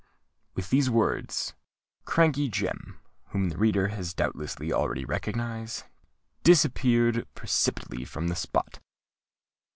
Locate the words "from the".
8.03-8.35